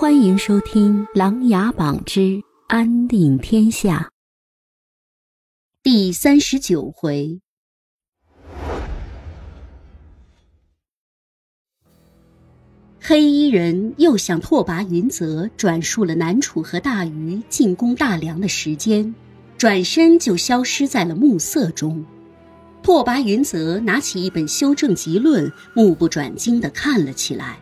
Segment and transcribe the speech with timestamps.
[0.00, 4.10] 欢迎收听《琅琊榜之安定天下》
[5.82, 7.42] 第三十九回。
[12.98, 19.14] 黑衣人又向拓跋云泽转述了南楚和大禹进攻大梁的时间，
[19.58, 22.06] 转身就消失在了暮色中。
[22.82, 27.58] 拓跋云泽拿起一本修正集论，目不转睛地看了起来。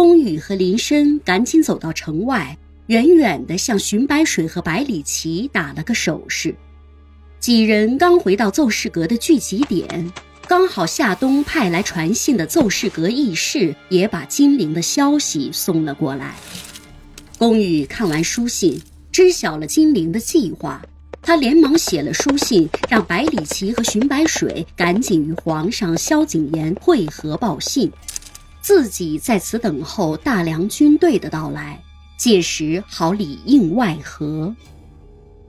[0.00, 6.54] 宫羽和林深赶紧走到城外，远远地向荀白水和百里奇打了个手势。
[7.38, 10.10] 几人刚回到奏事阁的聚集点，
[10.48, 16.34] 刚好夏冬派来传信的奏事阁议事也把金陵的消息送了过来。
[17.36, 18.80] 宫羽看完书信，
[19.12, 20.80] 知晓了金陵的计划，
[21.20, 27.92] 他连忙写了书信，让百里奇和荀白水赶紧与皇上萧景琰会合报信。
[28.70, 31.82] 自己在此等候大梁军队的到来，
[32.16, 34.54] 届时好里应外合。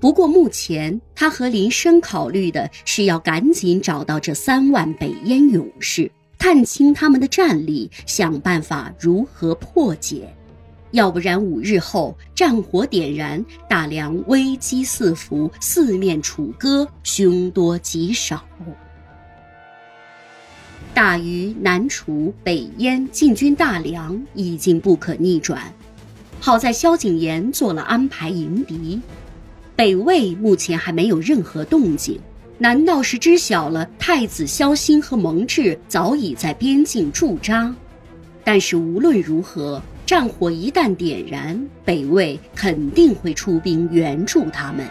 [0.00, 10.34] 不过目前他和林深考虑的是要赶紧找到这三万北燕勇士，探清他们的战力，想办法如何破解。
[10.90, 18.44] 要不然五日后战火点燃，大梁危机四伏，四面楚歌，凶多吉少。
[20.94, 25.60] 大禹、南楚、北燕进军大梁已经不可逆转，
[26.38, 29.00] 好在萧景琰做了安排迎敌。
[29.74, 32.20] 北魏目前还没有任何动静，
[32.58, 37.74] 难道是知晓了太子萧兴和蒙挚早已在边境驻扎？
[38.44, 44.88] 但是无论如何，战火一旦点燃，北魏肯定会出兵援助他们。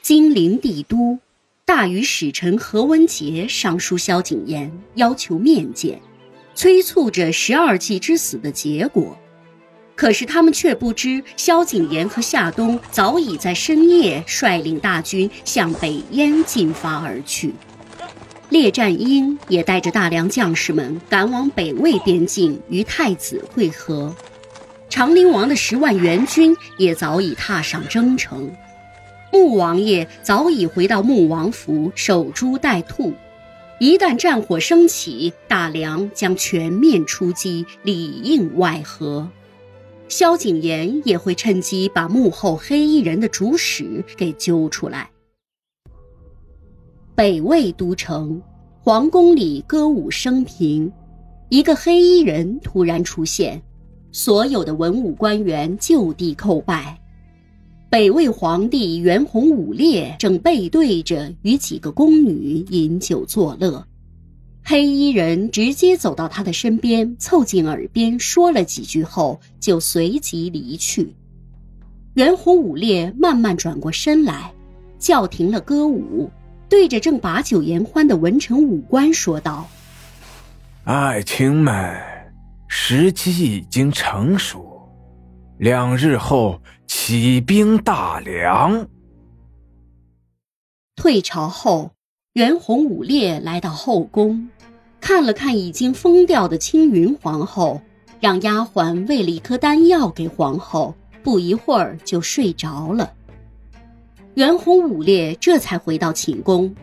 [0.00, 1.18] 金陵帝都。
[1.70, 6.00] 大禹使臣何文杰上书萧景琰，要求面见，
[6.52, 9.16] 催促着十二骑之死的结果。
[9.94, 17.54] 可是他们却不知，萧景琰和夏冬早已在深夜率领大军向北燕进发而去。
[18.48, 24.12] 列战英也带着大梁将士们赶往北魏边境与太子会合。
[24.88, 28.52] 长陵王的十万援军也早已踏上征程。
[29.32, 33.12] 穆王爷早已回到穆王府守株待兔，
[33.78, 39.28] 一旦战火升起，大梁将全面出击，里应外合。
[40.08, 45.08] 萧景琰也会趁机把幕后黑衣人的主使给揪出来。
[47.14, 48.42] 北魏都城
[48.82, 50.92] 皇宫里歌舞升平，
[51.48, 53.62] 一个黑衣人突然出现，
[54.10, 56.99] 所有的文武官员就地叩拜。
[57.90, 63.84] 北魏皇帝元宏武烈正背对着与几个宫女饮酒作乐，
[64.62, 71.12] 黑衣人直接走到他的身边，凑近耳边说了几句后，就随即离去。
[72.14, 74.52] 元宏武烈慢慢转过身来，
[74.96, 76.30] 叫停了歌舞，
[76.68, 79.68] 对着正把酒言欢的文臣武官说道
[80.86, 81.92] ：“爱卿们，
[82.68, 84.64] 时机已经成熟。”
[85.60, 88.88] 两日后起兵大梁。
[90.96, 91.90] 退朝后，
[92.32, 94.48] 袁弘武烈来到后宫，
[95.02, 97.82] 看了看已经疯掉的青云皇后，
[98.20, 103.12] 让丫鬟喂了一颗丹药给皇后，不一会儿就睡着了。
[104.36, 106.74] 袁弘武烈这才回到寝宫，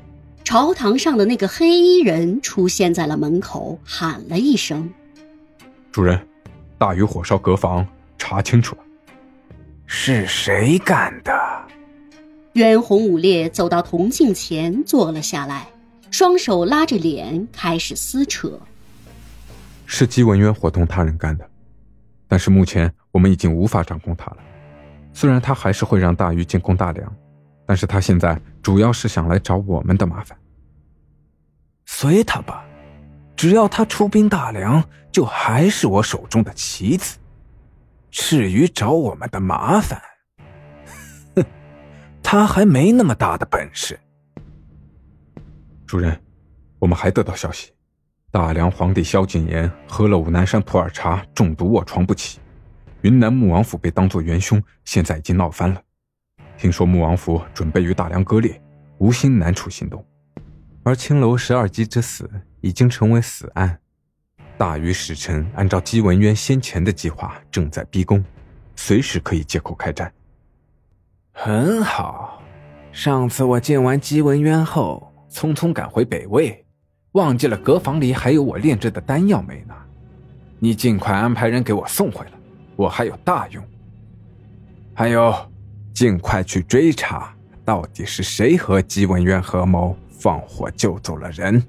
[0.43, 4.87] 朝堂上的那个黑衣人出现在了门口，喊了一声
[5.91, 6.27] ：“主人，
[6.77, 7.83] 大雨火烧阁房。”
[8.17, 8.81] 查清楚了，
[9.85, 11.31] 是谁干的？
[12.53, 15.67] 袁洪武烈走到铜镜前坐了下来，
[16.09, 18.59] 双手拉着脸开始撕扯。
[19.85, 21.47] 是姬文渊伙同他人干的，
[22.27, 24.37] 但是目前我们已经无法掌控他了。
[25.13, 27.15] 虽然他还是会让大鱼进攻大梁，
[27.65, 30.37] 但是他现在主要是想来找我们的麻烦。
[31.85, 32.65] 随他吧，
[33.35, 37.17] 只要他出兵大梁，就还是我手中的棋子。
[38.19, 40.01] 至于找我们的麻烦，
[41.35, 41.45] 哼，
[42.23, 43.97] 他还没那么大的本事。
[45.85, 46.19] 主任，
[46.79, 47.71] 我们还得到消息，
[48.31, 52.39] 大梁皇帝萧景琰喝了武南山普洱茶中毒卧床不起，
[53.01, 55.79] 云南穆王府被当作元凶，现在已经闹翻了。
[56.57, 58.59] 听说穆王府准备与大梁割裂，
[58.97, 60.03] 无心南楚行动，
[60.83, 62.27] 而青楼十二姬之死
[62.61, 63.79] 已经成为死案。
[64.57, 68.23] 大禹使臣按照姬文渊先前的计划，正在逼宫，
[68.75, 70.11] 随时可以借口开战。
[71.31, 72.41] 很好，
[72.91, 76.65] 上次我见完姬文渊后，匆匆赶回北魏，
[77.11, 79.75] 忘记了阁房里还有我炼制的丹药没拿。
[80.57, 82.31] 你尽快安排人给我送回来，
[82.75, 83.63] 我还有大用。
[84.95, 85.35] 还有，
[85.93, 87.31] 尽快去追查，
[87.63, 91.63] 到底是谁和姬文渊合谋放火救走了人。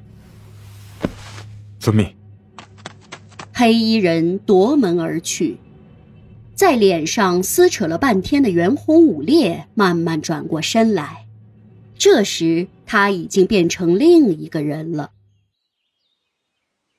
[1.78, 2.17] 遵命。
[3.60, 5.56] 黑衣人夺门而去，
[6.54, 11.26] 在脸上撕扯了半天的袁弘武烈慢慢转过身来，
[11.98, 15.10] 这时他已经变成另一个人了。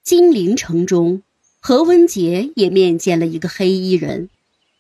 [0.03, 1.23] 金陵城中，
[1.61, 4.29] 何文杰也面见了一个黑衣人，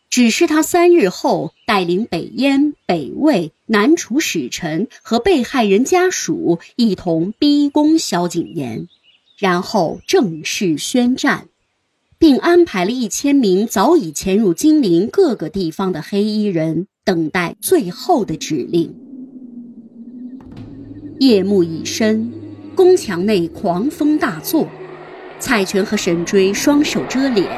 [0.09, 8.87] 只是他三日后带领北燕、北魏、南楚使臣和被害人家属一同逼宫萧景琰，
[9.37, 11.47] 然后正式宣战，
[12.19, 18.93] 并安排了一千名早已潜入金陵各个地方的黑衣人，等待最后的指令。
[21.21, 22.29] 夜幕已深，
[22.75, 24.67] 宫墙内狂风大作。
[25.39, 27.49] 蔡权和沈追双手遮脸，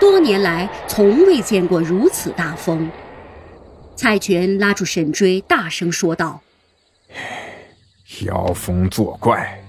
[0.00, 2.90] 多年来从未见过如此大风。
[3.94, 6.40] 蔡权拉住沈追，大声说道
[8.26, 9.62] ：“妖风作怪，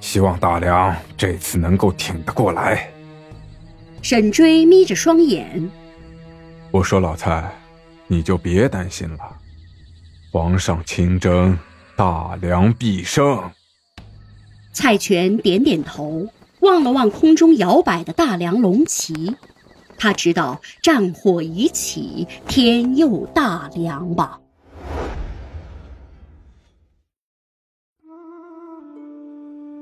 [0.00, 2.90] 希望大梁这次能够挺得过来。”
[4.02, 5.70] 沈追眯着双眼
[6.72, 7.52] ：“我说老蔡，
[8.06, 9.18] 你就别担心了，
[10.32, 11.56] 皇上亲征，
[11.96, 13.38] 大梁必胜。”
[14.72, 16.28] 蔡权点点头。
[16.60, 19.34] 望了望空中摇摆的大梁龙旗，
[19.96, 24.38] 他知道战火已起，天佑大梁吧。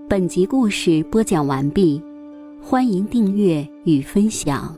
[0.09, 2.01] 本集故事播讲完毕，
[2.61, 4.77] 欢迎订阅与分享。